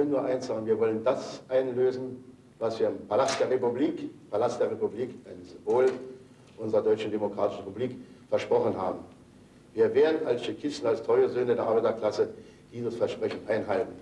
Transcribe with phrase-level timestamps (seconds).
[0.00, 2.24] können nur eins sagen, wir wollen das einlösen,
[2.58, 5.90] was wir im Palast der Republik, Palast der Republik, ein Symbol
[6.56, 7.96] unserer Deutschen Demokratischen Republik,
[8.30, 9.00] versprochen haben.
[9.74, 12.30] Wir werden als Tschechisten, als treue Söhne der Arbeiterklasse
[12.72, 13.92] dieses Versprechen einhalten.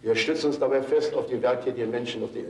[0.00, 2.44] Wir stützen uns dabei fest auf die werktätigen Menschen, auf die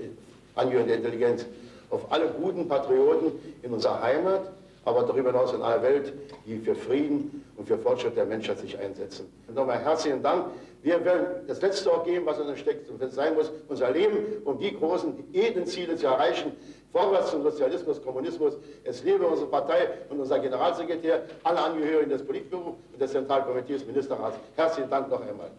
[0.55, 1.45] Angehörigen der Intelligenz,
[1.91, 3.33] auf alle guten Patrioten
[3.63, 4.53] in unserer Heimat,
[4.87, 6.13] aber darüber hinaus in aller Welt,
[6.47, 9.31] die für Frieden und für Fortschritt der Menschheit sich einsetzen.
[9.53, 10.47] Nochmal herzlichen Dank.
[10.83, 14.59] Wir werden das Letzte auch geben, was uns steckt und sein muss, unser Leben, um
[14.59, 16.53] die großen, edlen Ziele zu erreichen.
[16.93, 18.55] Vorwärts zum Sozialismus, Kommunismus.
[18.85, 24.39] Es lebe unsere Partei und unser Generalsekretär, alle Angehörigen des Politbüros und des Zentralkomitees Ministerrats.
[24.55, 25.51] Herzlichen Dank noch einmal.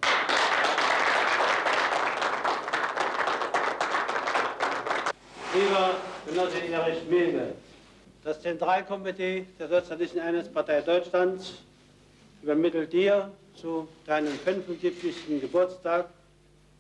[5.54, 5.90] Lieber
[6.26, 7.54] Genosse Erich Milne,
[8.28, 11.64] das Zentralkomitee der Sozialistischen Einheitspartei Deutschlands
[12.44, 15.40] übermittelt dir zu deinem 75.
[15.40, 16.10] Geburtstag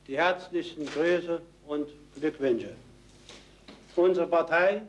[0.08, 1.88] die herzlichen Grüße und
[2.20, 2.72] Glückwünsche.
[3.96, 4.82] Unsere Partei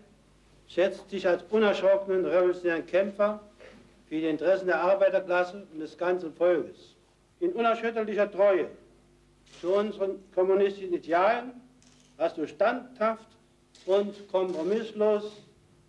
[0.66, 3.38] schätzt dich als unerschrockenen revolutionären Kämpfer
[4.08, 6.96] für die Interessen der Arbeiterklasse und des ganzen Volkes.
[7.38, 8.66] In unerschütterlicher Treue
[9.60, 11.52] zu unseren kommunistischen Idealen
[12.18, 13.28] hast du standhaft
[13.86, 15.47] und kompromisslos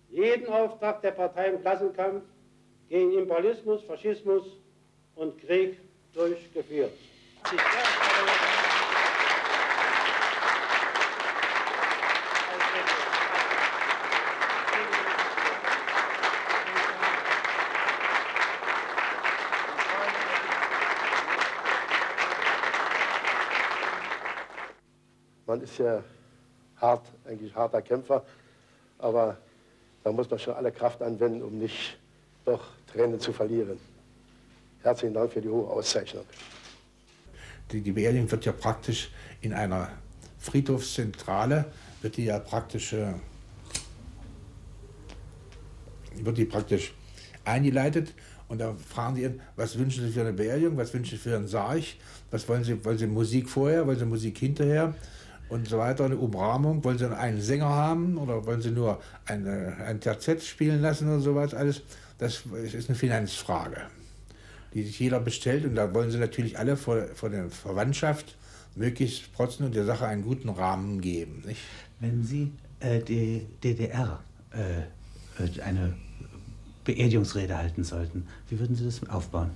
[0.10, 2.24] jeden Auftrag der Partei im Klassenkampf
[2.88, 4.44] gegen Imperialismus, Faschismus
[5.16, 5.78] und Krieg
[6.14, 6.94] durchgeführt.
[25.46, 26.04] Man ist ja
[26.80, 28.24] hart, eigentlich harter Kämpfer,
[29.00, 29.36] aber
[30.04, 31.98] da muss man schon alle Kraft anwenden, um nicht
[32.46, 32.62] doch
[32.92, 33.78] Tränen zu verlieren.
[34.82, 36.26] Herzlichen Dank für die hohe Auszeichnung.
[37.72, 39.12] Die, die Beerdigung wird ja praktisch
[39.42, 39.90] in einer
[40.40, 41.66] Friedhofszentrale,
[42.02, 43.14] wird die ja praktisch, äh,
[46.16, 46.94] wird die praktisch
[47.44, 48.14] eingeleitet
[48.50, 51.36] und da fragen sie ihn, was wünschen Sie für eine Beerdigung, was wünschen Sie für
[51.36, 51.84] einen Sarg,
[52.32, 54.96] was wollen Sie, wollen Sie Musik vorher, wollen Sie Musik hinterher?
[55.50, 56.84] Und so weiter, eine Umrahmung.
[56.84, 61.20] Wollen Sie einen Sänger haben oder wollen Sie nur eine, ein Terzett spielen lassen oder
[61.20, 61.82] sowas alles?
[62.18, 63.78] Das ist eine Finanzfrage,
[64.74, 68.36] die sich jeder bestellt und da wollen Sie natürlich alle vor, vor der Verwandtschaft
[68.76, 71.44] möglichst protzen und der Sache einen guten Rahmen geben.
[71.46, 71.62] Nicht?
[72.00, 74.20] Wenn Sie äh, die DDR
[74.52, 75.96] äh, äh, eine
[76.86, 79.52] Beerdigungsrede halten sollten, wie würden Sie das aufbauen?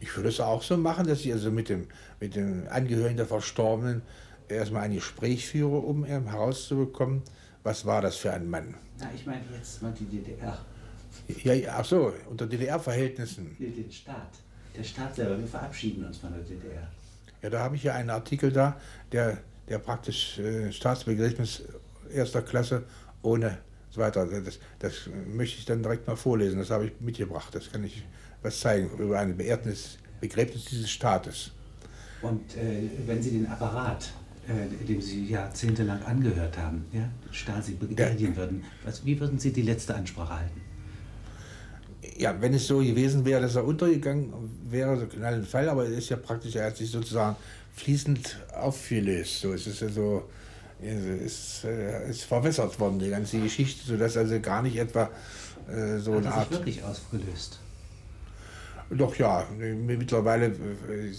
[0.00, 1.86] Ich würde es auch so machen, dass ich also mit dem,
[2.20, 4.02] mit den Angehörigen der Verstorbenen
[4.50, 7.22] erstmal ein Gespräch führe, um herauszubekommen,
[7.62, 8.74] was war das für ein Mann.
[8.98, 10.58] Na, ich meine jetzt mal die DDR.
[11.44, 13.56] Ja, ja ach so, unter DDR-Verhältnissen.
[13.58, 14.38] Den Staat.
[14.76, 16.88] Der Staat selber, wir verabschieden uns von der DDR.
[17.42, 18.78] Ja, da habe ich ja einen Artikel da,
[19.12, 19.38] der,
[19.68, 21.62] der praktisch äh, Staatsbegräbnis
[22.12, 22.84] erster Klasse
[23.22, 23.58] ohne
[23.90, 24.26] so weiter.
[24.26, 26.58] Das, das möchte ich dann direkt mal vorlesen.
[26.58, 27.54] Das habe ich mitgebracht.
[27.54, 28.04] Das kann ich
[28.42, 31.50] was zeigen über ein Beerdignis, Begräbnis dieses Staates.
[32.22, 34.12] Und äh, wenn Sie den Apparat
[34.48, 38.36] äh, dem Sie jahrzehntelang angehört haben, ja, Stasi ja.
[38.36, 40.60] würden, was, wie würden Sie die letzte Ansprache halten?
[42.16, 44.32] Ja, wenn es so gewesen wäre, dass er untergegangen
[44.68, 47.36] wäre, so in einem Fall, aber es ist ja praktisch, er hat sich sozusagen
[47.74, 49.40] fließend aufgelöst.
[49.40, 50.28] So, es ist ja so,
[50.82, 55.10] es ist, äh, ist verwässert worden, die ganze Geschichte, sodass also gar nicht etwa
[55.68, 56.48] äh, so hat eine Art.
[56.48, 57.60] Sich wirklich aufgelöst?
[58.90, 61.12] Doch ja, mittlerweile äh,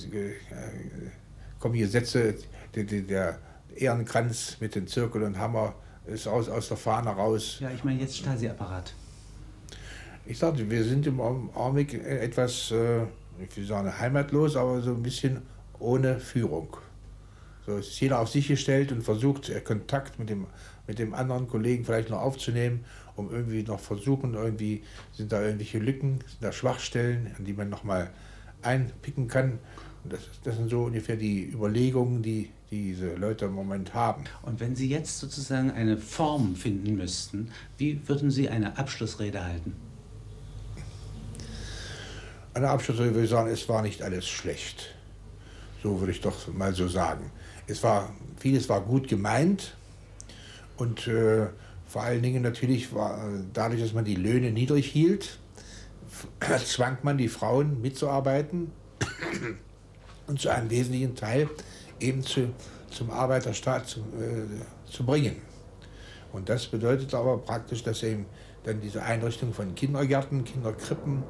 [1.62, 2.36] kommen hier Sätze,
[2.76, 3.40] der, der
[3.76, 7.58] Ehrenkranz mit dem Zirkel und Hammer ist aus, aus der Fahne raus.
[7.60, 8.94] Ja, ich meine jetzt Stasi-Apparat.
[10.26, 13.04] Ich sagte, wir sind im Augenblick etwas, äh,
[13.40, 15.42] ich will sagen, heimatlos, aber so ein bisschen
[15.80, 16.78] ohne Führung.
[17.66, 20.48] So ist jeder auf sich gestellt und versucht, äh, Kontakt mit dem,
[20.88, 25.80] mit dem anderen Kollegen vielleicht noch aufzunehmen, um irgendwie noch versuchen, irgendwie sind da irgendwelche
[25.80, 28.10] Lücken, sind da Schwachstellen, an die man nochmal
[28.62, 29.60] einpicken kann.
[30.04, 34.24] Das, das, sind so ungefähr die Überlegungen, die diese Leute im Moment haben.
[34.42, 39.76] Und wenn Sie jetzt sozusagen eine Form finden müssten, wie würden Sie eine Abschlussrede halten?
[42.54, 44.96] Eine Abschlussrede würde ich sagen, es war nicht alles schlecht.
[45.84, 47.32] So würde ich doch mal so sagen.
[47.68, 49.76] Es war, vieles war gut gemeint
[50.78, 51.48] und äh,
[51.88, 53.22] vor allen Dingen natürlich war
[53.54, 55.40] dadurch, dass man die Löhne niedrig hielt,
[56.66, 58.72] zwang man die Frauen mitzuarbeiten
[60.28, 61.50] und zu einem wesentlichen Teil
[62.00, 62.50] eben zu,
[62.90, 65.38] zum Arbeiterstaat zu, äh, zu bringen.
[66.34, 68.26] Und das bedeutet aber praktisch, dass eben
[68.64, 71.24] dann diese Einrichtung von Kindergärten, Kinderkrippen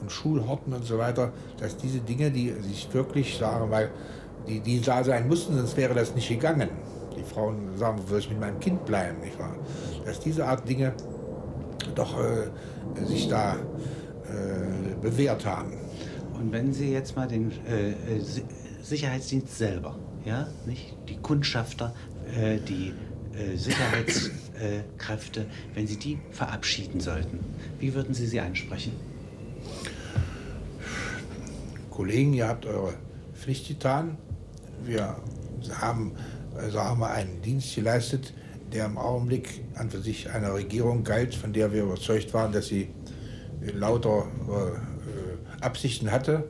[0.00, 3.90] und Schulhorten und so weiter, dass diese Dinge, die sich wirklich, sagen mal,
[4.46, 6.70] die, die da sein mussten, sonst wäre das nicht gegangen.
[7.16, 9.54] Die Frauen sagen, wo soll ich mit meinem Kind bleiben, nicht wahr?
[10.04, 10.94] Dass diese Art Dinge
[11.94, 15.72] doch äh, sich da äh, bewährt haben.
[16.38, 17.94] Und wenn Sie jetzt mal den äh, äh
[18.80, 21.94] Sicherheitsdienst selber, ja, nicht die Kundschafter,
[22.36, 22.92] äh, die
[23.36, 27.40] äh, Sicherheitskräfte, wenn Sie die verabschieden sollten,
[27.80, 28.92] wie würden Sie sie ansprechen?
[31.90, 32.94] Kollegen, ihr habt eure
[33.34, 34.16] Pflicht getan.
[34.84, 35.16] Wir
[35.80, 36.12] haben,
[36.70, 38.32] sagen wir, einen Dienst geleistet,
[38.72, 42.68] der im Augenblick an für sich einer Regierung galt, von der wir überzeugt waren, dass
[42.68, 42.90] sie
[43.74, 44.97] lauter äh,
[45.60, 46.48] Absichten hatte.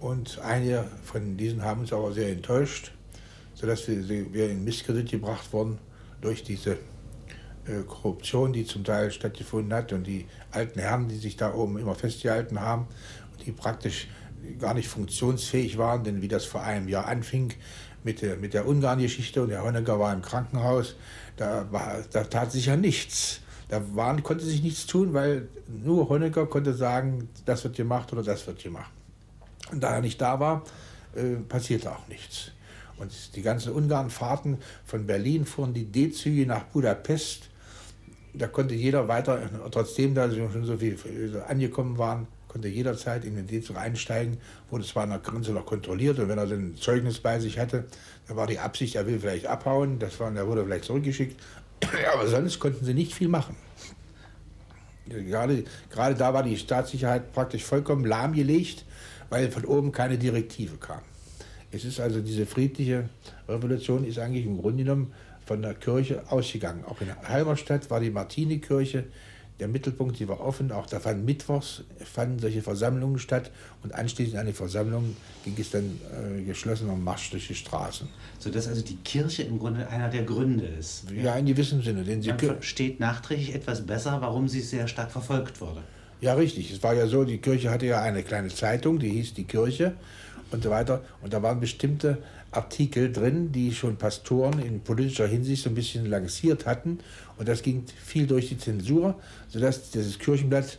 [0.00, 2.92] Und einige von diesen haben uns aber sehr enttäuscht,
[3.54, 5.78] sodass wir, wir in Misskredit gebracht wurden
[6.20, 6.72] durch diese
[7.66, 11.78] äh, Korruption, die zum Teil stattgefunden hat und die alten Herren, die sich da oben
[11.78, 12.86] immer festgehalten haben
[13.32, 14.08] und die praktisch
[14.58, 17.52] gar nicht funktionsfähig waren, denn wie das vor einem Jahr anfing
[18.04, 20.94] mit der, mit der Ungarn-Geschichte und der Honecker war im Krankenhaus,
[21.36, 23.40] da, war, da tat sich ja nichts.
[23.68, 28.22] Da waren, konnte sich nichts tun, weil nur Honecker konnte sagen, das wird gemacht oder
[28.22, 28.90] das wird gemacht.
[29.70, 30.64] Und da er nicht da war,
[31.14, 32.52] äh, passierte auch nichts.
[32.98, 37.48] Und die ganzen Ungarn-Fahrten von Berlin fuhren die D-Züge nach Budapest.
[38.34, 40.96] Da konnte jeder weiter, trotzdem da schon so viel
[41.46, 44.38] angekommen waren, konnte jederzeit in den D-Zug einsteigen,
[44.70, 47.58] wurde zwar an der Grenze noch kontrolliert und wenn er dann ein Zeugnis bei sich
[47.58, 47.84] hatte,
[48.26, 51.40] dann war die Absicht, er will vielleicht abhauen, das war, der wurde vielleicht zurückgeschickt,
[52.12, 53.56] aber sonst konnten sie nicht viel machen.
[55.06, 58.84] Gerade, gerade da war die Staatssicherheit praktisch vollkommen lahmgelegt,
[59.30, 61.00] weil von oben keine Direktive kam.
[61.70, 63.08] Es ist also diese friedliche
[63.48, 65.12] Revolution ist eigentlich im Grunde genommen
[65.46, 66.84] von der Kirche ausgegangen.
[66.84, 69.04] Auch in Halberstadt war die Martini-Kirche
[69.60, 70.72] der Mittelpunkt, die war offen.
[70.72, 73.50] Auch da fanden mittwochs fanden solche Versammlungen statt
[73.82, 78.08] und anschließend an die Versammlungen ging es dann äh, geschlossen am Marsch durch die Straßen.
[78.38, 81.10] Sodass also die Kirche im Grunde einer der Gründe ist.
[81.10, 82.04] Ja, in gewissem Sinne.
[82.04, 85.82] Denn sie Man versteht nachträglich etwas besser, warum sie sehr stark verfolgt wurde.
[86.20, 86.72] Ja, richtig.
[86.72, 89.94] Es war ja so, die Kirche hatte ja eine kleine Zeitung, die hieß Die Kirche
[90.50, 91.02] und so weiter.
[91.22, 92.18] Und da waren bestimmte
[92.50, 97.00] Artikel drin, die schon Pastoren in politischer Hinsicht so ein bisschen lanciert hatten.
[97.36, 99.14] Und das ging viel durch die Zensur,
[99.48, 100.78] sodass dieses Kirchenblatt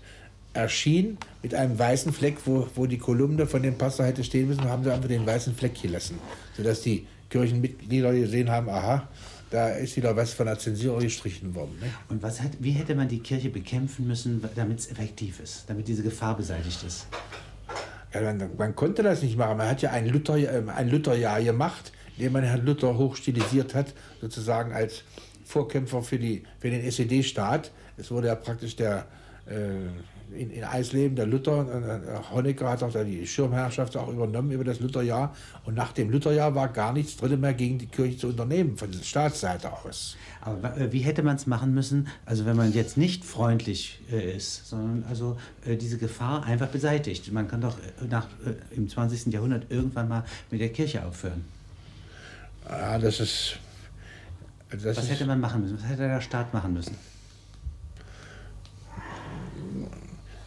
[0.54, 4.63] erschien mit einem weißen Fleck, wo, wo die Kolumne von dem Pastor hätte stehen müssen,
[4.63, 6.18] haben sie einfach den weißen Fleck gelassen,
[6.57, 9.07] sodass die Kirchenmitglieder gesehen haben, aha,
[9.51, 11.77] da ist wieder was von der Zensur gestrichen worden.
[11.81, 11.88] Ne?
[12.10, 15.88] Und was hat, wie hätte man die Kirche bekämpfen müssen, damit es effektiv ist, damit
[15.88, 17.07] diese Gefahr beseitigt ist?
[18.14, 19.58] Ja, man, man, konnte das nicht machen.
[19.58, 23.94] Man hat ja ein, Luther, äh, ein Lutherjahr gemacht, indem man Herrn Luther hochstilisiert hat,
[24.20, 25.04] sozusagen als
[25.46, 27.72] Vorkämpfer für, die, für den SED-Staat.
[27.98, 29.06] Es wurde ja praktisch der,
[29.46, 29.90] äh,
[30.36, 34.80] in, in Eisleben, der Luther, äh, Honecker hat auch die Schirmherrschaft auch übernommen über das
[34.80, 35.36] Lutherjahr.
[35.66, 38.92] Und nach dem Lutherjahr war gar nichts drin mehr gegen die Kirche zu unternehmen, von
[38.92, 40.16] der Staatsseite aus.
[40.42, 44.36] Aber äh, wie hätte man es machen müssen, also wenn man jetzt nicht freundlich äh,
[44.36, 47.32] ist, sondern also äh, diese Gefahr einfach beseitigt?
[47.32, 49.34] Man kann doch äh, nach, äh, im 20.
[49.34, 51.46] Jahrhundert irgendwann mal mit der Kirche aufhören.
[52.65, 53.58] Ah, das ist.
[54.70, 55.77] Das Was ist, hätte man machen müssen?
[55.77, 56.96] Was hätte der Staat machen müssen?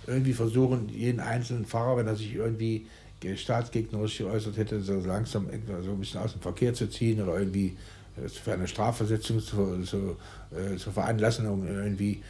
[0.06, 2.86] Irgendwie versuchen, jeden einzelnen Fahrer, wenn er sich irgendwie
[3.36, 5.46] staatsgegnerisch geäußert hätte, so langsam
[5.82, 7.76] so ein bisschen aus dem Verkehr zu ziehen oder irgendwie
[8.16, 10.16] äh, für eine Strafversetzung zu, zu,
[10.50, 12.22] äh, zu veranlassen, um irgendwie,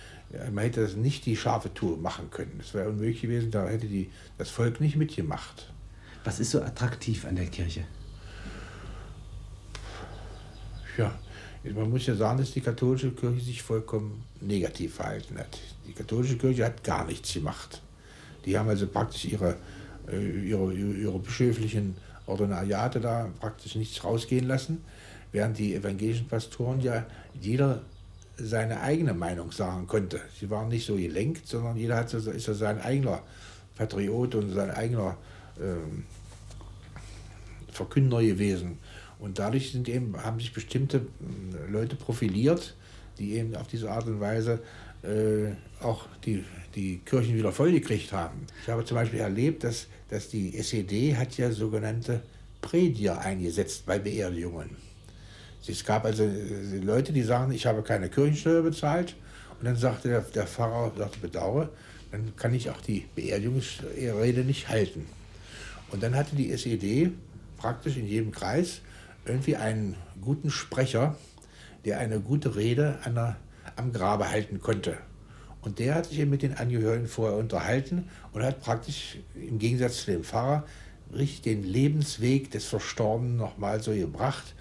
[0.52, 2.54] man hätte das nicht die scharfe Tour machen können.
[2.58, 5.70] Das wäre unmöglich gewesen, da hätte die, das Volk nicht mitgemacht.
[6.24, 7.84] Was ist so attraktiv an der Kirche?
[10.96, 11.18] Ja,
[11.70, 15.58] man muss ja sagen, dass die katholische Kirche sich vollkommen negativ verhalten hat.
[15.86, 17.80] Die katholische Kirche hat gar nichts gemacht.
[18.44, 19.56] Die haben also praktisch ihre,
[20.10, 24.84] äh, ihre, ihre bischöflichen Ordinariate da praktisch nichts rausgehen lassen,
[25.30, 27.06] während die evangelischen Pastoren ja
[27.40, 27.82] jeder
[28.36, 30.20] seine eigene Meinung sagen konnte.
[30.38, 33.22] Sie waren nicht so gelenkt, sondern jeder hat, ist ja sein eigener
[33.76, 35.16] Patriot und sein eigener
[35.60, 36.04] ähm,
[37.70, 38.78] Verkünder gewesen.
[39.22, 42.74] Und dadurch sind eben, haben sich bestimmte äh, Leute profiliert,
[43.18, 44.58] die eben auf diese Art und Weise
[45.04, 48.48] äh, auch die, die Kirchen wieder vollgekriegt haben.
[48.62, 52.20] Ich habe zum Beispiel erlebt, dass, dass die SED hat ja sogenannte
[52.60, 54.70] Prediger eingesetzt bei Beerdigungen.
[55.68, 59.14] Es gab also äh, Leute, die sagen, ich habe keine Kirchensteuer bezahlt.
[59.60, 61.68] Und dann sagte der, der Pfarrer, sagte, bedauere,
[62.10, 65.06] dann kann ich auch die Beerdigungsrede nicht halten.
[65.92, 67.12] Und dann hatte die SED
[67.56, 68.80] praktisch in jedem Kreis
[69.24, 71.16] irgendwie einen guten Sprecher,
[71.84, 73.36] der eine gute Rede der,
[73.76, 74.96] am Grabe halten konnte.
[75.62, 80.04] Und der hat sich eben mit den Angehörigen vorher unterhalten und hat praktisch im Gegensatz
[80.04, 80.64] zu dem Pfarrer
[81.12, 84.54] richtig den Lebensweg des Verstorbenen nochmal so gebracht,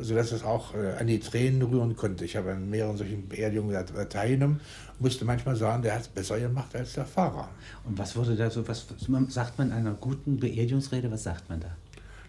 [0.00, 2.24] sodass es auch äh, an die Tränen rühren konnte.
[2.24, 4.60] Ich habe an mehreren solchen Beerdigungen teilgenommen,
[4.98, 7.48] musste manchmal sagen, der hat es besser gemacht als der Pfarrer.
[7.84, 8.86] Und was wurde da so, was
[9.28, 11.76] sagt man einer guten Beerdigungsrede, was sagt man da?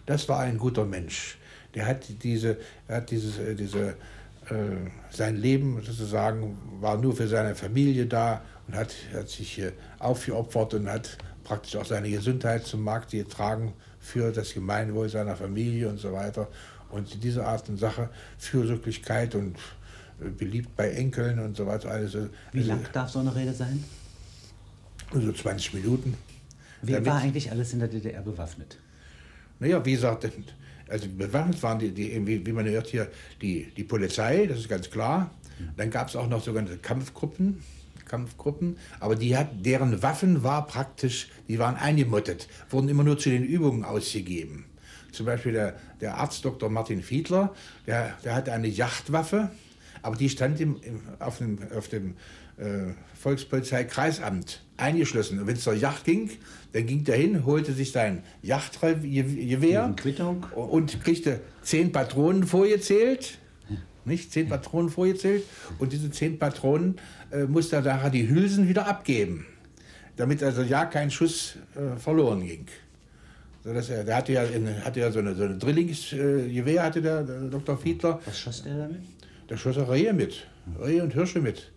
[0.06, 1.38] Das war ein guter Mensch.
[1.74, 2.56] Der hat diese,
[2.88, 3.94] hat dieses, äh, diese, äh,
[5.10, 9.62] sein Leben sozusagen war nur für seine Familie da und hat, hat sich
[9.98, 15.88] aufgeopfert und hat praktisch auch seine Gesundheit zum Markt getragen für das Gemeinwohl seiner Familie
[15.88, 16.48] und so weiter.
[16.90, 19.56] Und diese Art und Sache, Fürsorglichkeit und
[20.20, 21.90] äh, beliebt bei Enkeln und so weiter.
[21.90, 23.82] Also, Wie lang darf so eine Rede sein?
[25.12, 26.16] So 20 Minuten.
[26.82, 28.78] Wer war eigentlich alles in der DDR bewaffnet?
[29.58, 30.28] Naja, wie gesagt,
[30.88, 33.10] also bewaffnet waren die, die wie, wie man hört hier,
[33.40, 35.30] die, die Polizei, das ist ganz klar.
[35.76, 37.62] Dann gab es auch noch sogenannte Kampfgruppen,
[38.06, 43.30] Kampfgruppen, aber die hat, deren Waffen war praktisch, die waren eingemottet, wurden immer nur zu
[43.30, 44.66] den Übungen ausgegeben.
[45.12, 46.68] Zum Beispiel der, der Arzt Dr.
[46.70, 47.54] Martin Fiedler,
[47.86, 49.50] der, der hatte eine Yachtwaffe,
[50.02, 52.14] aber die stand im, im, auf dem, auf dem
[52.56, 55.40] äh, Volkspolizeikreisamt eingeschlossen.
[55.40, 56.30] Und wenn es zur Yacht ging,
[56.72, 59.94] dann ging der hin, holte sich sein Yachtgewehr
[60.54, 63.38] und kriegte zehn Patronen vorgezählt.
[64.04, 64.32] Nicht?
[64.32, 65.44] Zehn Patronen vorgezählt.
[65.78, 66.96] Und diese zehn Patronen
[67.30, 69.46] äh, musste er nachher die Hülsen wieder abgeben.
[70.16, 72.66] Damit also ja kein Schuss äh, verloren ging.
[73.64, 76.84] So, dass er, der hatte ja, in, hatte ja so eine, so eine Drillingsgewehr, äh,
[76.84, 77.78] hatte der, der, Dr.
[77.78, 78.20] Fiedler.
[78.26, 79.00] Was schoss der damit?
[79.48, 80.46] Da schoss er Rehe mit.
[80.78, 81.70] Rehe und Hirsche mit.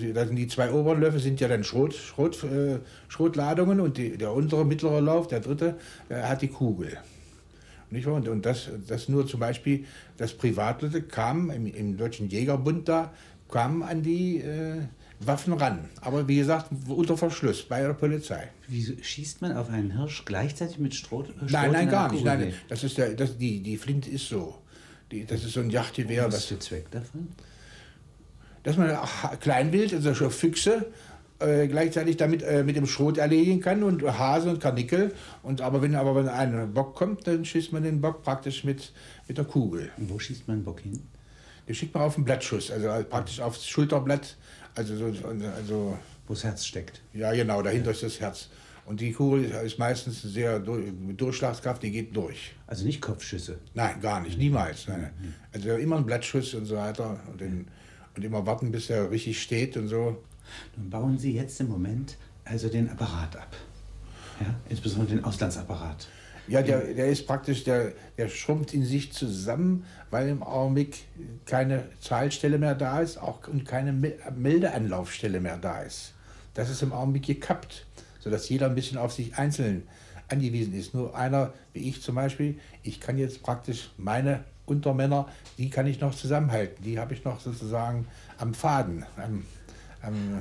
[0.00, 4.32] Und die zwei oberen Löffel sind ja dann Schrot, Schrot, äh, Schrotladungen und die, der
[4.32, 5.76] untere mittlere Lauf, der dritte,
[6.08, 6.96] der hat die Kugel.
[7.90, 8.14] Nicht wahr?
[8.14, 9.84] Und, und das, das nur zum Beispiel,
[10.16, 13.12] das Privatleute kamen im, im Deutschen Jägerbund da,
[13.50, 14.80] kamen an die äh,
[15.20, 15.90] Waffen ran.
[16.00, 18.48] Aber wie gesagt, unter Verschluss bei der Polizei.
[18.68, 21.24] Wieso schießt man auf einen Hirsch gleichzeitig mit Stroh?
[21.24, 22.24] Stroh nein, nein, gar nicht.
[22.24, 24.56] Nein, das ist der, das, die, die Flinte ist so.
[25.10, 26.26] Die, das ist so ein Yachtgewehr.
[26.28, 27.28] Was ist der Zweck davon?
[28.62, 28.96] Dass man
[29.40, 30.86] Kleinwild, also schon Füchse,
[31.42, 35.12] äh, gleichzeitig damit äh, mit dem Schrot erledigen kann und Hase und Karnickel.
[35.42, 38.92] Und aber wenn aber wenn ein Bock kommt, dann schießt man den Bock praktisch mit,
[39.26, 39.90] mit der Kugel.
[39.96, 41.00] Und wo schießt man den Bock hin?
[41.66, 44.36] Den schickt man auf den Blattschuss, also praktisch aufs Schulterblatt,
[44.74, 47.00] also so, also wo das Herz steckt.
[47.12, 48.48] Ja, genau, dahinter ist das Herz.
[48.84, 52.52] Und die Kugel ist meistens sehr mit Durchschlagskraft, die geht durch.
[52.66, 53.58] Also nicht Kopfschüsse?
[53.74, 54.88] Nein, gar nicht, niemals.
[54.88, 55.10] Nein.
[55.20, 55.34] Mhm.
[55.52, 57.20] Also immer ein Blattschuss und so weiter.
[57.30, 57.68] Und den,
[58.16, 60.22] und immer warten, bis er richtig steht und so.
[60.76, 63.56] Nun bauen Sie jetzt im Moment also den Apparat ab.
[64.40, 64.54] Ja?
[64.68, 66.08] Insbesondere den Auslandsapparat.
[66.48, 71.04] Ja, der, der ist praktisch, der, der schrumpft in sich zusammen, weil im Augenblick
[71.46, 76.14] keine Zahlstelle mehr da ist auch, und keine Meldeanlaufstelle mehr da ist.
[76.54, 77.86] Das ist im Augenblick gekappt,
[78.18, 79.84] sodass jeder ein bisschen auf sich einzeln
[80.28, 80.94] angewiesen ist.
[80.94, 85.26] Nur einer, wie ich zum Beispiel, ich kann jetzt praktisch meine Untermänner,
[85.58, 86.82] die kann ich noch zusammenhalten.
[86.82, 88.06] Die habe ich noch sozusagen
[88.38, 89.04] am Faden.
[89.16, 89.44] Am,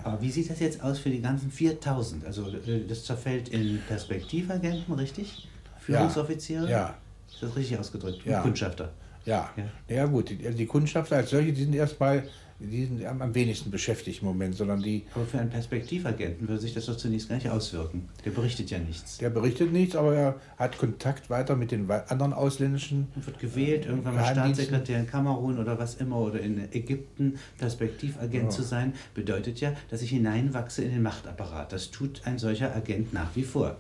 [0.04, 2.26] Aber wie sieht das jetzt aus für die ganzen 4000?
[2.26, 5.48] Also äh, das zerfällt in Perspektivagenten, richtig?
[5.80, 6.70] Führungsoffiziere?
[6.70, 6.96] Ja.
[7.30, 8.26] Ist das richtig ausgedrückt?
[8.26, 8.42] Ja.
[8.42, 8.92] Kundschafter?
[9.26, 9.50] Ja.
[9.56, 9.96] ja.
[9.96, 10.30] Ja, gut.
[10.30, 12.24] Die, die Kundschafter als solche, die sind erstmal
[12.62, 15.04] die sind am wenigsten beschäftigt im Moment, sondern die.
[15.16, 18.08] Aber für einen Perspektivagenten würde sich das doch zunächst gar nicht auswirken.
[18.24, 19.18] Der berichtet ja nichts.
[19.18, 23.08] Der berichtet nichts, aber er hat Kontakt weiter mit den anderen ausländischen.
[23.16, 28.46] Er wird gewählt, irgendwann mal Staatssekretär in Kamerun oder was immer oder in Ägypten Perspektivagent
[28.46, 28.50] ja.
[28.50, 31.74] zu sein, bedeutet ja, dass ich hineinwachse in den Machtapparat.
[31.74, 33.78] Das tut ein solcher Agent nach wie vor.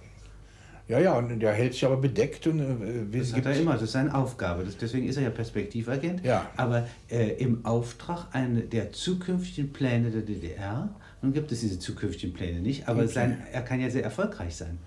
[0.91, 2.45] Ja, ja, und der hält sich aber bedeckt.
[2.47, 4.65] Und, äh, das hat er immer, das ist seine Aufgabe.
[4.65, 6.25] Das, deswegen ist er ja Perspektivagent.
[6.25, 6.49] Ja.
[6.57, 10.89] Aber äh, im Auftrag eine, der zukünftigen Pläne der DDR,
[11.21, 13.13] nun gibt es diese zukünftigen Pläne nicht, aber okay.
[13.13, 14.79] sein, er kann ja sehr erfolgreich sein.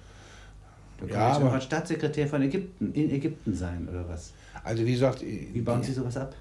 [1.00, 4.34] Da kann ja, aber Staatssekretär von Ägypten, in Ägypten sein oder was?
[4.62, 5.23] Also wie gesagt...
[5.23, 6.37] Wie bauen Sie sowas ab?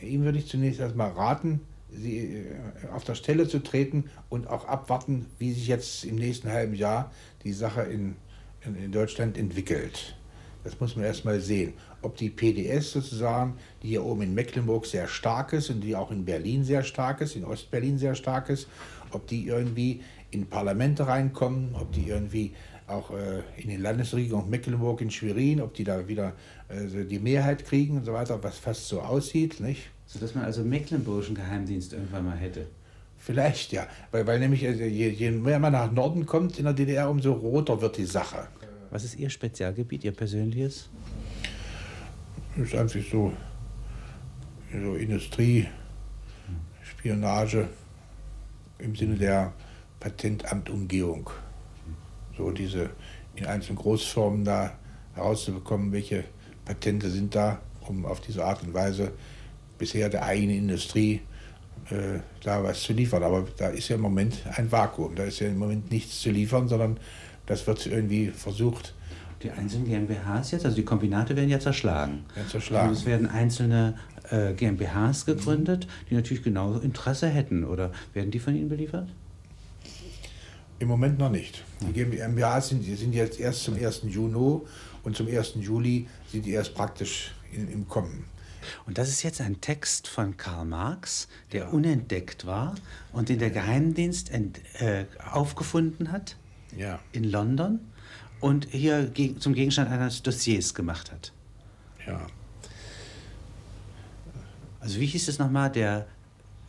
[0.00, 1.60] Ihm würde ich zunächst erstmal raten,
[1.92, 2.54] sie äh,
[2.94, 7.10] auf der Stelle zu treten und auch abwarten, wie sich jetzt im nächsten halben Jahr
[7.42, 8.14] die Sache in
[8.64, 10.14] in Deutschland entwickelt.
[10.64, 11.72] Das muss man erstmal sehen.
[12.02, 16.10] Ob die PDS sozusagen, die hier oben in Mecklenburg sehr stark ist und die auch
[16.10, 18.68] in Berlin sehr stark ist, in Ostberlin sehr stark ist,
[19.10, 22.52] ob die irgendwie in Parlamente reinkommen, ob die irgendwie
[22.86, 26.34] auch äh, in den Landesregierungen Mecklenburg, in Schwerin, ob die da wieder
[26.68, 29.90] äh, die Mehrheit kriegen und so weiter, was fast so aussieht, nicht?
[30.06, 32.66] Sodass man also mecklenburgischen Geheimdienst irgendwann mal hätte.
[33.22, 33.86] Vielleicht, ja.
[34.10, 37.32] Weil, weil nämlich, also je, je mehr man nach Norden kommt in der DDR, umso
[37.32, 38.48] roter wird die Sache.
[38.90, 40.88] Was ist Ihr Spezialgebiet, Ihr persönliches?
[42.56, 43.32] Das ist einfach so,
[44.72, 45.68] so Industrie,
[46.82, 47.68] Spionage
[48.78, 49.52] im Sinne der
[50.00, 51.28] Patentamtumgehung.
[52.38, 52.88] So diese
[53.36, 54.72] in einzelnen Großfirmen da
[55.14, 56.24] herauszubekommen, welche
[56.64, 59.12] Patente sind da, um auf diese Art und Weise
[59.76, 61.20] bisher der eigenen Industrie
[61.90, 63.22] äh, da was zu liefern.
[63.22, 65.14] Aber da ist ja im Moment ein Vakuum.
[65.14, 66.98] Da ist ja im Moment nichts zu liefern, sondern
[67.46, 68.94] das wird irgendwie versucht.
[69.42, 72.24] Die einzelnen GmbHs jetzt, also die Kombinate werden ja zerschlagen.
[72.34, 72.88] Werden zerschlagen.
[72.88, 73.98] Und es werden einzelne
[74.30, 77.64] äh, GmbHs gegründet, die natürlich genau Interesse hätten.
[77.64, 79.08] Oder werden die von Ihnen beliefert?
[80.78, 81.64] Im Moment noch nicht.
[81.80, 84.02] Die GmbHs sind, die sind jetzt erst zum 1.
[84.08, 84.60] Juni
[85.02, 85.54] und zum 1.
[85.60, 88.24] Juli sind die erst praktisch in, im Kommen.
[88.86, 91.68] Und das ist jetzt ein Text von Karl Marx, der ja.
[91.68, 92.74] unentdeckt war
[93.12, 96.36] und den der Geheimdienst ent, äh, aufgefunden hat
[96.76, 97.00] ja.
[97.12, 97.80] in London
[98.40, 101.32] und hier ge zum Gegenstand eines Dossiers gemacht hat.
[102.06, 102.26] Ja.
[104.80, 105.70] Also wie hieß es nochmal?
[105.70, 106.06] Der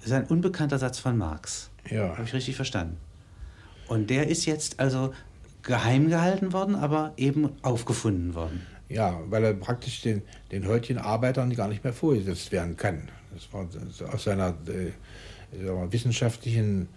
[0.04, 1.70] ist ein unbekannter Satz von Marx.
[1.90, 2.10] Ja.
[2.10, 2.98] Habe ich richtig verstanden?
[3.88, 5.14] Und der ist jetzt also
[5.64, 8.66] geheim gehalten worden, aber eben aufgefunden worden.
[8.92, 10.22] Ja, weil er praktisch den,
[10.52, 13.10] den heutigen Arbeitern gar nicht mehr vorgesetzt werden kann.
[13.34, 13.68] Das war
[14.14, 14.92] aus seiner äh,
[15.92, 16.90] wissenschaftlichen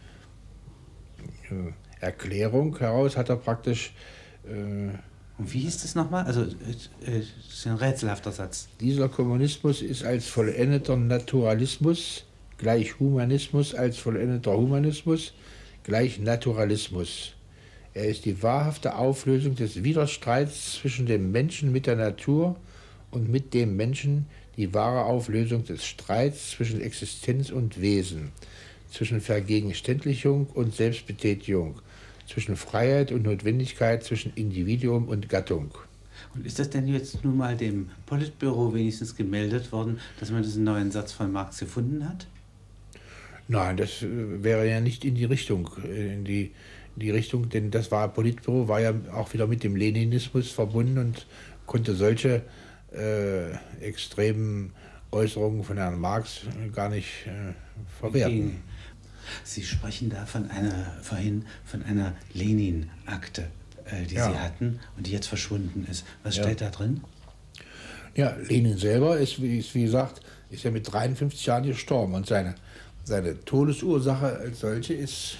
[1.50, 3.94] äh, Erklärung heraus hat er praktisch.
[4.46, 4.90] Äh,
[5.36, 6.24] und wie hieß das nochmal?
[6.24, 6.88] Also, das
[7.48, 8.68] ist ein rätselhafter Satz.
[8.80, 12.24] Dieser Kommunismus ist als vollendeter Naturalismus
[12.56, 15.34] gleich Humanismus als vollendeter Humanismus
[15.82, 17.32] gleich Naturalismus.
[17.94, 22.56] Er ist die wahrhafte Auflösung des Widerstreits zwischen dem Menschen mit der Natur
[23.12, 28.32] und mit dem Menschen, die wahre Auflösung des Streits zwischen Existenz und Wesen,
[28.90, 31.80] zwischen Vergegenständlichung und Selbstbetätigung,
[32.26, 35.70] zwischen Freiheit und Notwendigkeit, zwischen Individuum und Gattung.
[36.34, 40.64] Und ist das denn jetzt nun mal dem Politbüro wenigstens gemeldet worden, dass man diesen
[40.64, 42.26] neuen Satz von Marx gefunden hat?
[43.46, 46.52] Nein, das äh, wäre ja nicht in die Richtung, äh, in die,
[46.96, 51.26] die Richtung, denn das war Politbüro, war ja auch wieder mit dem Leninismus verbunden und
[51.66, 52.42] konnte solche
[52.92, 54.72] äh, extremen
[55.11, 57.52] Äußerungen von Herrn Marx gar nicht äh,
[57.98, 58.62] verwerten.
[59.42, 63.48] Sie sprechen da von einer, vorhin von einer Lenin-Akte,
[63.87, 64.30] äh, die ja.
[64.30, 66.04] Sie hatten und die jetzt verschwunden ist.
[66.22, 66.44] Was ja.
[66.44, 67.00] steht da drin?
[68.14, 72.54] Ja, Lenin selber ist, wie, wie gesagt, ist ja mit 53 Jahren gestorben und seine
[73.04, 75.37] seine Todesursache als solche ist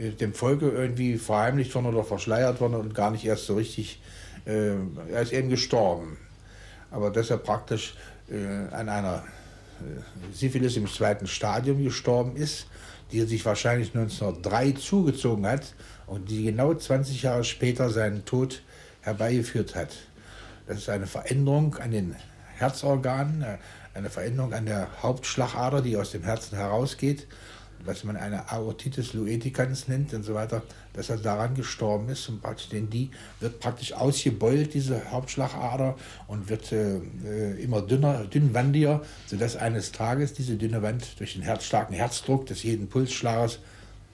[0.00, 4.00] dem Volke irgendwie verheimlicht worden oder verschleiert worden und gar nicht erst so richtig,
[4.46, 4.72] äh,
[5.12, 6.16] er ist eben gestorben.
[6.90, 7.94] Aber dass er praktisch
[8.30, 9.24] äh, an einer
[9.80, 12.66] äh, Syphilis im zweiten Stadium gestorben ist,
[13.12, 15.74] die er sich wahrscheinlich 1903 zugezogen hat
[16.06, 18.62] und die genau 20 Jahre später seinen Tod
[19.02, 19.90] herbeigeführt hat.
[20.66, 22.16] Das ist eine Veränderung an den
[22.56, 23.58] Herzorganen, äh,
[23.92, 27.26] eine Veränderung an der Hauptschlagader, die aus dem Herzen herausgeht,
[27.84, 30.62] was man eine Aortitis lueticans nennt und so weiter,
[30.92, 36.48] dass er daran gestorben ist und praktisch, denn die wird praktisch ausgebeult, diese Hauptschlagader, und
[36.48, 41.94] wird äh, äh, immer dünner, dünnwandiger, sodass eines Tages diese dünne Wand durch den herzstarken
[41.94, 43.58] Herzdruck des jeden Pulsschlagers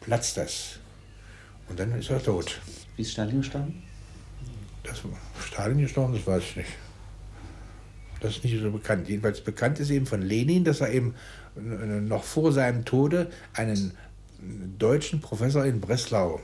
[0.01, 0.79] platzt das.
[1.69, 2.61] Und dann ist er tot.
[2.97, 3.83] Wie ist Stalin gestorben?
[4.85, 5.03] Das,
[5.45, 6.71] Stalin gestorben, das weiß ich nicht.
[8.21, 9.09] Das ist nicht so bekannt.
[9.09, 11.15] Jedenfalls bekannt ist eben von Lenin, dass er eben
[11.57, 13.93] noch vor seinem Tode einen
[14.79, 16.41] deutschen Professor in Breslau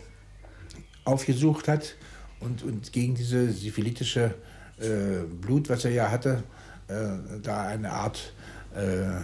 [1.04, 1.94] aufgesucht hat
[2.40, 4.34] und, und gegen diese syphilitische
[4.80, 6.42] äh, Blut, was er ja hatte,
[6.88, 6.94] äh,
[7.42, 8.32] da eine Art
[8.74, 9.20] äh,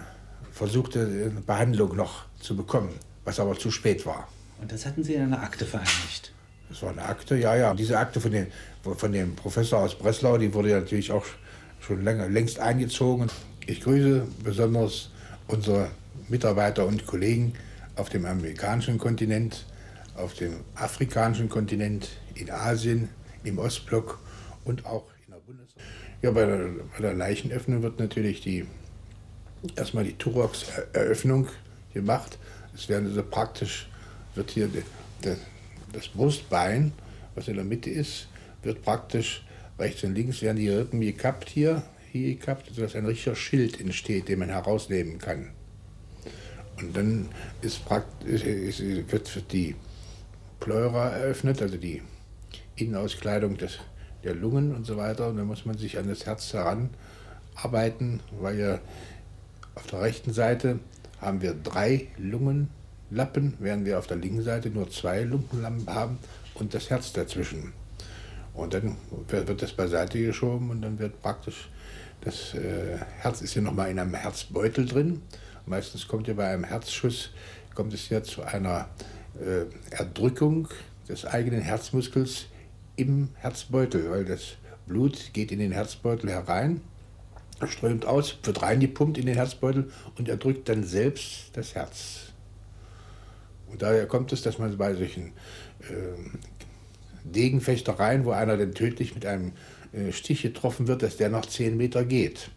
[0.51, 2.89] versuchte äh, Behandlung noch zu bekommen,
[3.25, 4.27] was aber zu spät war.
[4.61, 6.33] Und das hatten Sie in einer Akte vereinigt?
[6.69, 7.73] Das war eine Akte, ja, ja.
[7.73, 8.47] Diese Akte von, den,
[8.83, 11.25] von dem Professor aus Breslau, die wurde ja natürlich auch
[11.79, 13.29] schon länger, längst eingezogen.
[13.65, 15.09] Ich grüße besonders
[15.49, 15.89] unsere
[16.29, 17.53] Mitarbeiter und Kollegen
[17.95, 19.65] auf dem amerikanischen Kontinent,
[20.15, 23.09] auf dem afrikanischen Kontinent, in Asien,
[23.43, 24.19] im Ostblock
[24.63, 25.87] und auch in der Bundesrepublik.
[26.21, 28.65] Ja, bei der, bei der Leichenöffnung wird natürlich die,
[29.75, 31.47] erstmal die Thorax-Eröffnung
[31.93, 32.37] gemacht.
[32.75, 33.89] Es werden also praktisch,
[34.35, 34.83] wird hier de,
[35.23, 35.35] de,
[35.93, 36.93] das Brustbein,
[37.35, 38.27] was in der Mitte ist,
[38.61, 39.43] wird praktisch
[39.79, 44.27] Rechts und links werden die Rippen gekappt hier, hier gekappt, sodass ein richtiger Schild entsteht,
[44.27, 45.49] den man herausnehmen kann.
[46.79, 47.29] Und dann
[47.61, 49.75] ist praktisch, ist, wird die
[50.59, 52.01] Pleura eröffnet, also die
[52.75, 53.79] Innenauskleidung des,
[54.23, 55.27] der Lungen und so weiter.
[55.27, 58.79] Und dann muss man sich an das Herz heranarbeiten, weil ja
[59.75, 60.79] auf der rechten Seite
[61.21, 66.17] haben wir drei Lungenlappen, während wir auf der linken Seite nur zwei Lungenlappen haben
[66.53, 67.73] und das Herz dazwischen.
[68.53, 68.95] Und dann
[69.27, 71.69] wird das beiseite geschoben und dann wird praktisch
[72.21, 75.21] das äh, Herz ist ja nochmal in einem Herzbeutel drin.
[75.65, 77.31] Meistens kommt ja bei einem Herzschuss
[77.75, 78.89] kommt es ja zu einer
[79.39, 80.67] äh, Erdrückung
[81.07, 82.47] des eigenen Herzmuskels
[82.97, 86.81] im Herzbeutel, weil das Blut geht in den Herzbeutel herein,
[87.65, 92.33] strömt aus, wird reingepumpt in den Herzbeutel und er drückt dann selbst das Herz.
[93.67, 95.27] Und daher kommt es, dass man bei solchen
[95.79, 96.17] äh,
[97.23, 99.53] Degenfechtereien, wo einer dann tödlich mit einem
[100.11, 102.51] Stich getroffen wird, dass der noch zehn Meter geht.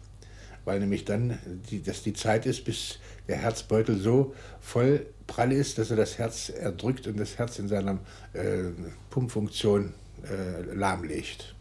[0.65, 5.77] Weil nämlich dann die, dass die Zeit ist, bis der Herzbeutel so voll prall ist,
[5.77, 7.99] dass er das Herz erdrückt und das Herz in seiner
[8.33, 8.69] äh,
[9.09, 9.93] Pumpfunktion
[10.23, 11.52] äh, lahmlegt.